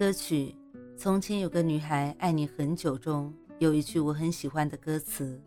[0.00, 0.54] 歌曲
[0.96, 5.38] 《从前有个女孩爱你很久》中有一句我很喜欢的歌词：“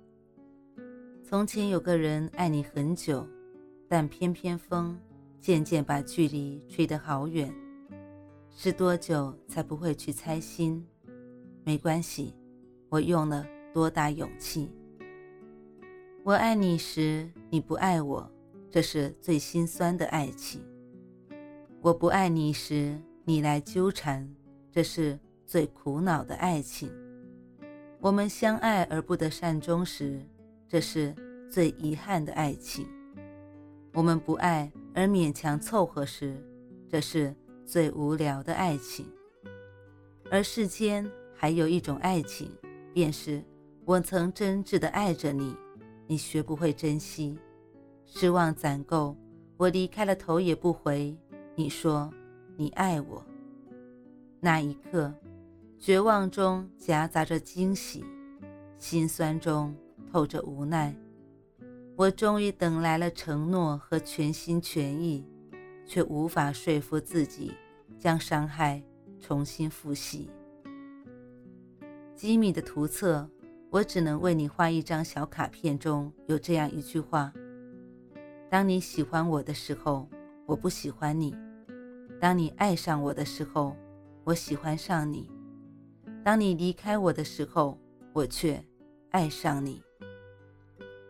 [1.26, 3.28] 从前有个人爱你很久，
[3.88, 4.96] 但偏偏风
[5.42, 7.52] 渐渐把距离吹得好远。
[8.52, 10.86] 是多久才不会去猜心？
[11.64, 12.36] 没关系，
[12.90, 13.44] 我用了
[13.74, 14.70] 多大勇气？
[16.24, 18.32] 我爱你时你不爱我，
[18.70, 20.62] 这是最心酸的爱情；
[21.82, 24.32] 我不爱你时你来纠缠。”
[24.74, 26.92] 这是最苦恼的爱情。
[28.00, 30.20] 我们相爱而不得善终时，
[30.68, 31.14] 这是
[31.48, 32.88] 最遗憾的爱情。
[33.94, 36.44] 我们不爱而勉强凑合时，
[36.90, 39.06] 这是最无聊的爱情。
[40.32, 42.50] 而世间还有一种爱情，
[42.96, 43.44] 便是
[43.86, 45.56] 我曾真挚的爱着你，
[46.08, 47.38] 你学不会珍惜，
[48.08, 49.16] 失望攒够，
[49.56, 51.16] 我离开了头也不回。
[51.54, 52.12] 你说
[52.58, 53.24] 你爱我。
[54.46, 55.14] 那一刻，
[55.80, 58.04] 绝望中夹杂着惊喜，
[58.78, 59.74] 心酸中
[60.12, 60.94] 透着无奈。
[61.96, 65.26] 我终于等来了承诺和全心全意，
[65.86, 67.54] 却无法说服自己
[67.98, 68.84] 将伤害
[69.18, 70.30] 重新复习。
[72.14, 73.26] 机密的图册，
[73.70, 77.32] 我只能为你画一张小卡片，中有这样一句话：
[78.50, 80.10] 当你喜欢我的时候，
[80.46, 81.32] 我不喜欢你；
[82.20, 83.74] 当你爱上我的时候。
[84.26, 85.30] 我喜欢上你，
[86.24, 87.78] 当你离开我的时候，
[88.14, 88.64] 我却
[89.10, 89.84] 爱上你。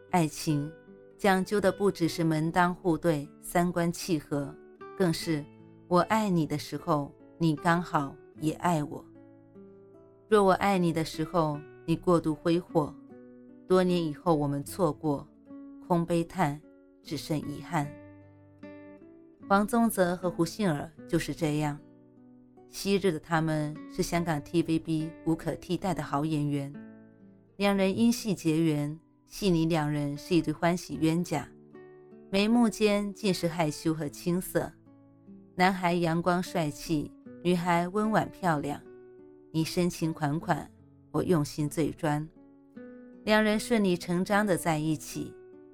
[0.10, 0.72] 爱情
[1.16, 4.52] 讲究的不只是门当户对、三观契合，
[4.98, 5.46] 更是
[5.88, 9.06] 我爱你的时候，你刚好也爱我。
[10.28, 12.92] 若我爱你的时候，你过度挥霍，
[13.68, 15.28] 多年以后我们错过，
[15.88, 16.60] 空悲叹，
[17.04, 17.88] 只剩遗憾。
[19.48, 21.78] 黄宗泽和胡杏儿就是这样。
[22.74, 26.74] 昔日的他们是香港 TVB 无可替代的好演员，
[27.58, 31.48] 两人因戏结缘，戏里两人是一对欢喜冤家，
[32.32, 34.74] 眉目间尽是害羞和青涩。
[35.54, 37.12] 男孩阳光帅气，
[37.44, 38.82] 女孩温婉漂亮，
[39.52, 40.68] 你深情款款，
[41.12, 42.28] 我用心最专。
[43.24, 45.32] 两人顺理成章的在一起，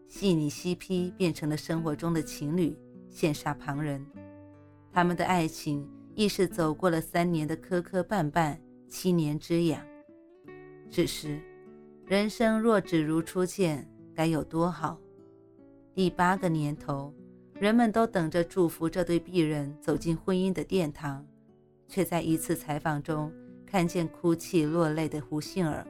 [0.10, 2.78] 戏里 CP 变成了生活中的情侣，
[3.10, 4.06] 羡煞旁人。
[4.92, 5.90] 他们的爱情。
[6.16, 9.82] 亦是走过了三年的磕磕绊绊，七年之痒。
[10.90, 11.40] 只是，
[12.06, 15.00] 人生若只如初见，该有多好？
[15.94, 17.14] 第八个年头，
[17.54, 21.26] 人们都等着祝福这对璧人走进婚姻的殿堂，
[21.88, 23.32] 却在一次采访中
[23.66, 25.86] 看见哭泣落泪的胡杏儿。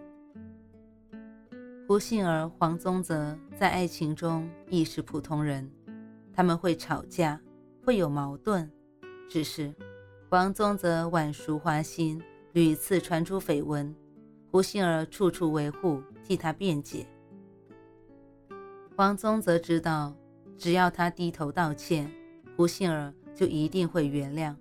[1.87, 5.71] 胡杏儿、黄宗泽在爱情中亦是普通人，
[6.33, 7.39] 他们会吵架，
[7.83, 8.69] 会有矛盾，
[9.29, 9.73] 只是。
[10.29, 12.21] 王宗泽晚熟花心，
[12.53, 13.95] 屡次传出绯闻，
[14.51, 17.07] 胡杏儿处处维护，替他辩解。
[18.95, 20.15] 王宗泽知道，
[20.55, 22.11] 只要他低头道歉，
[22.55, 24.53] 胡杏儿就一定会原谅。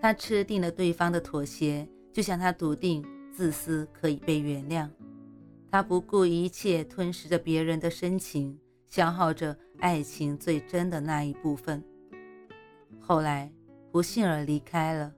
[0.00, 4.88] 他吃定了对方的妥协，就像他笃定自私可以被原谅。
[5.70, 11.84] 他不顾一切吞噬着别人的深情，消耗着爱情最真的那一部分。
[12.98, 13.52] 后来。
[13.96, 15.10] 胡杏儿离开了，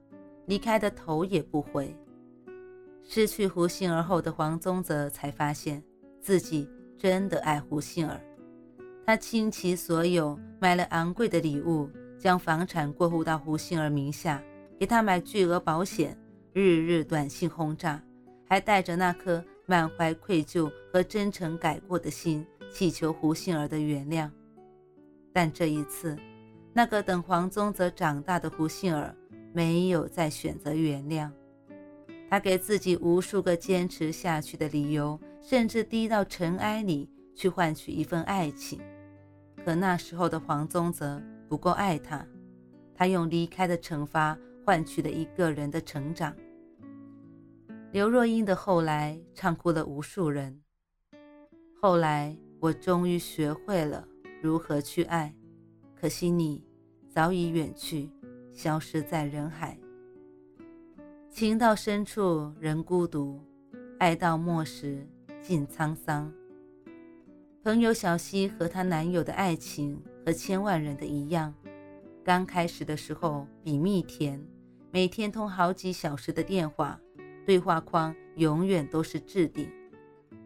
[0.45, 1.93] 离开的头也不回。
[3.03, 5.83] 失去胡杏儿后的黄宗泽才发现
[6.21, 6.65] 自己
[6.97, 8.21] 真的爱胡杏儿，
[9.05, 14.41] 他倾其所有买了昂贵的礼物，将房产过户到胡杏儿名下，
[14.79, 16.17] 给她买巨额保险，
[16.53, 18.01] 日日短信轰炸，
[18.47, 24.29] 还带着那颗满怀愧疚和真诚改过的心，祈求胡杏儿的原谅。
[25.33, 26.17] 但这一次。
[26.79, 29.13] 那个等黄宗泽长大的胡杏儿
[29.51, 31.29] 没有再选择原谅，
[32.29, 38.79] 他给自己无数个坚持下去的理由，甚至低到尘埃里去换取一份爱情。
[39.57, 42.25] 可那时候的黄宗泽不够爱他，
[42.95, 46.33] 他用离开的惩罚换取了一个人的成长。
[47.91, 50.61] 刘若英的后来唱哭了无数人。
[51.81, 54.07] 后来我终于学会了
[54.41, 55.35] 如何去爱。
[55.93, 56.63] 可惜你
[57.19, 58.09] 早已远去，
[58.53, 59.77] 消失在人海。
[61.29, 63.41] 情到深处人孤独，
[63.97, 65.05] 爱到末时
[65.41, 66.31] 尽沧桑。
[67.61, 71.53] 朋友小溪和她男友的爱情和千万人的一样，
[72.23, 74.41] 刚开始的时候比蜜甜，
[74.89, 76.97] 每天通好几小时的电话，
[77.45, 79.69] 对话框永远都是置顶，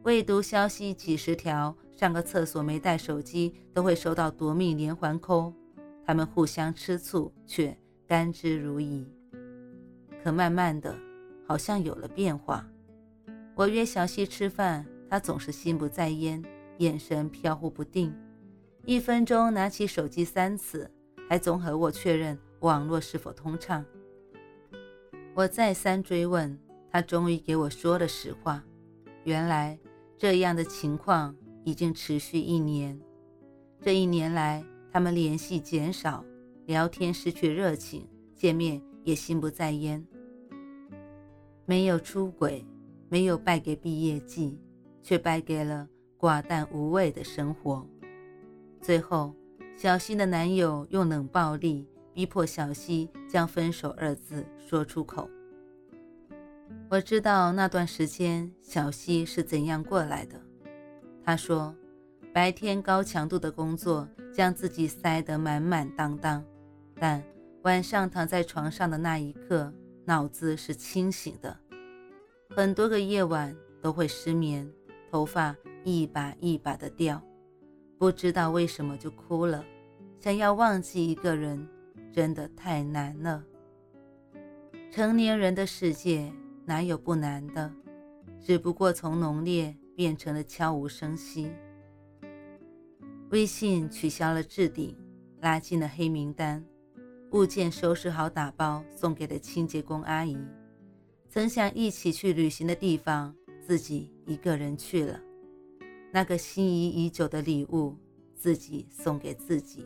[0.01, 5.53] 未读消息几十条，上个厕所没带手机都会收到夺命连环扣。
[6.05, 7.77] 他们互相吃醋，却
[8.07, 9.05] 甘之如饴。
[10.23, 10.95] 可慢慢的，
[11.47, 12.67] 好像有了变化。
[13.55, 16.44] 我约小溪吃饭，他总是心不在焉，
[16.77, 18.13] 眼神飘忽不定，
[18.85, 20.89] 一分钟拿起手机三次，
[21.29, 23.85] 还总和我确认网络是否通畅。
[25.35, 26.57] 我再三追问，
[26.91, 28.63] 他终于给我说了实话：
[29.23, 29.77] 原来
[30.17, 32.99] 这样的情况已经持续一年。
[33.81, 34.63] 这一年来，
[34.94, 36.24] 他们联系减少，
[36.68, 40.06] 聊天失去热情，见面也心不在焉。
[41.66, 42.63] 没有出轨，
[43.10, 44.62] 没有败给毕业季，
[45.01, 47.84] 却败给了寡淡无味的生活。
[48.80, 49.34] 最后，
[49.75, 55.28] 小溪的男友用冷暴力逼迫小溪将“分手”二字说出口。
[56.88, 60.40] 我知道那段时间小溪是怎样过来的。
[61.24, 61.74] 他说，
[62.33, 64.09] 白天高强度的工作。
[64.33, 66.44] 将自己塞得满满当当，
[66.95, 67.24] 但
[67.62, 69.71] 晚上躺在床上的那一刻，
[70.06, 71.56] 脑子是清醒的。
[72.50, 74.68] 很多个夜晚都会失眠，
[75.12, 77.21] 头发一把一把的掉，
[78.00, 79.63] 不知道为什么就哭了。
[80.19, 81.69] 想要忘记一个人，
[82.12, 83.44] 真的太难了。
[84.89, 86.33] 成年人的世界
[86.65, 87.71] 哪有不难的？
[88.44, 91.51] 只不过从浓烈变成了悄无声息。
[93.33, 94.95] 微信取消了置顶，
[95.41, 96.63] 拉进了黑名单，
[97.31, 100.38] 物件收拾好打包，送给了清洁工阿姨。
[101.31, 105.19] 曾想一起去旅行的地方，自己一个人去了。
[106.12, 107.97] 那个心仪已久的礼物，
[108.35, 109.83] 自己送给自己。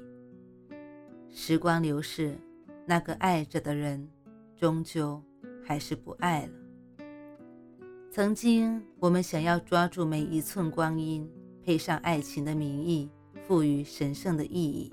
[1.29, 2.37] 时光流逝，
[2.85, 4.09] 那个爱着的人，
[4.57, 5.23] 终究
[5.63, 6.51] 还是不爱了。
[8.11, 11.25] 曾经，我们想要抓住每一寸光阴，
[11.63, 13.09] 配上爱情的名义。
[13.47, 14.91] 赋予神圣的意义，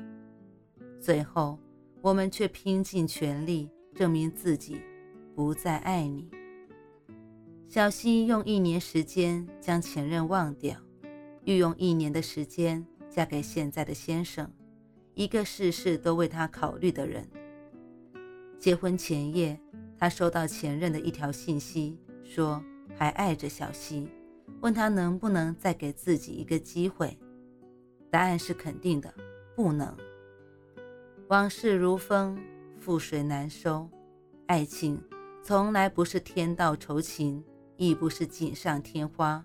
[1.00, 1.58] 最后
[2.00, 4.80] 我们却拼尽全力证明自己
[5.34, 6.30] 不再爱你。
[7.66, 10.76] 小溪用一年时间将前任忘掉，
[11.42, 14.48] 又用一年的时间嫁给现在的先生，
[15.14, 17.28] 一个事事都为他考虑的人。
[18.60, 19.58] 结婚前夜，
[19.98, 22.62] 他收到前任的一条信息，说
[22.96, 24.08] 还爱着小溪，
[24.60, 27.18] 问他能不能再给自己一个机会。
[28.14, 29.12] 答案是肯定的，
[29.56, 29.92] 不能。
[31.30, 32.38] 往事如风，
[32.80, 33.90] 覆水难收。
[34.46, 35.02] 爱情
[35.42, 37.44] 从来不是天道酬勤，
[37.76, 39.44] 亦不是锦上添花，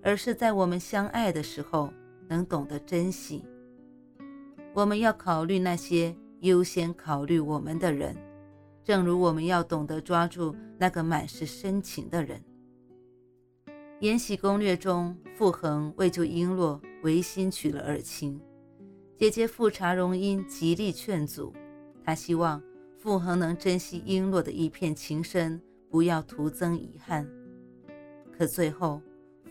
[0.00, 1.92] 而是在我们相爱的时候
[2.28, 3.44] 能懂得珍惜。
[4.72, 8.16] 我们要考虑那些优先考虑我们的人，
[8.84, 12.38] 正如我们要懂得抓住那个满是深情的人。
[14.04, 16.78] 《延禧攻略》中，傅恒为救璎珞。
[17.04, 18.38] 违心娶了尔晴，
[19.16, 21.54] 姐姐富察容音极力劝阻，
[22.04, 22.62] 她希望
[22.98, 25.58] 傅恒能珍惜璎珞的一片情深，
[25.90, 27.26] 不要徒增遗憾。
[28.30, 29.00] 可最后，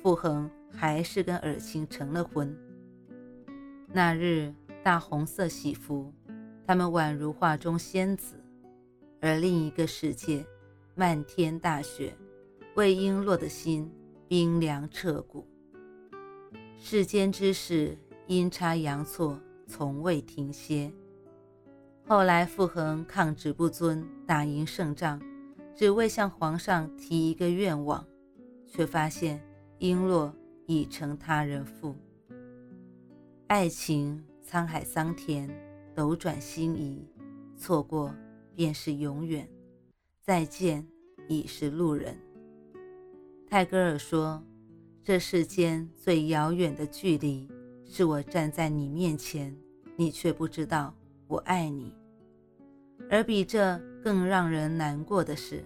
[0.03, 2.55] 傅恒还是跟尔晴成了婚。
[3.87, 6.13] 那日大红色喜服，
[6.67, 8.35] 他们宛如画中仙子；
[9.19, 10.45] 而另一个世界，
[10.93, 12.15] 漫天大雪，
[12.75, 13.91] 为璎珞的心
[14.33, 15.45] 冰凉彻骨。
[16.79, 20.91] 世间之事阴差阳错，从未停歇。
[22.07, 25.21] 后来傅恒抗旨不遵，打赢胜仗，
[25.75, 28.03] 只为向皇上提一个愿望，
[28.65, 29.39] 却发现
[29.77, 30.33] 璎珞
[30.65, 31.95] 已成他人妇。
[33.45, 35.47] 爱情沧海桑田，
[35.93, 37.07] 斗转星移，
[37.55, 38.11] 错过
[38.55, 39.47] 便是永远，
[40.23, 40.87] 再见
[41.27, 42.17] 已是路人。
[43.53, 44.43] 泰戈尔说。
[45.03, 47.47] 这世间最遥远的距离，
[47.85, 49.55] 是我站在你面前，
[49.95, 50.91] 你却不知道
[51.27, 51.93] 我爱你。
[53.11, 55.63] 而比这更让人难过的是，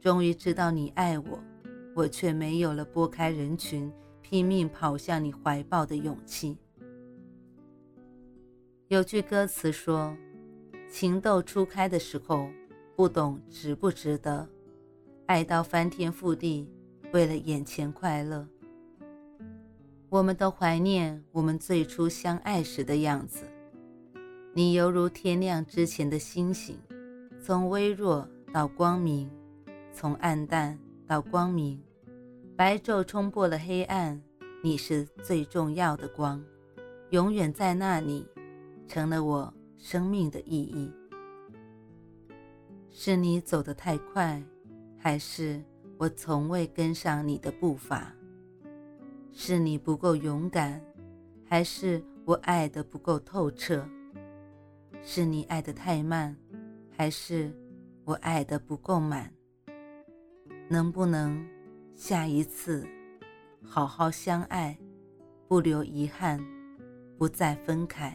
[0.00, 1.38] 终于知道你爱我，
[1.94, 3.92] 我却没有了拨开人群，
[4.22, 6.56] 拼命跑向你怀抱的勇气。
[8.88, 10.16] 有句歌词说
[10.88, 12.48] ：“情窦初开的时候，
[12.96, 14.48] 不懂值不值得，
[15.26, 16.66] 爱到翻天覆地。”
[17.14, 18.44] 为了眼前快乐，
[20.08, 23.44] 我们都怀念我们最初相爱时的样子。
[24.52, 26.76] 你犹如天亮之前的星星，
[27.40, 29.30] 从微弱到光明，
[29.92, 31.80] 从暗淡到光明，
[32.56, 34.20] 白昼冲破了黑暗，
[34.60, 36.44] 你是最重要的光，
[37.10, 38.26] 永远在那里，
[38.88, 40.90] 成了我生命的意义。
[42.90, 44.42] 是你走得太快，
[44.98, 45.62] 还是
[46.04, 48.14] 我从未跟上你的步伐？
[49.32, 50.78] 是你不够勇敢，
[51.46, 53.88] 还是我爱的不够透彻？
[55.02, 56.36] 是你爱的太慢，
[56.94, 57.50] 还是
[58.04, 59.32] 我爱的不够满？
[60.68, 61.42] 能不能
[61.94, 62.86] 下一次
[63.62, 64.78] 好好相爱，
[65.48, 66.38] 不留遗憾，
[67.16, 68.14] 不再分开？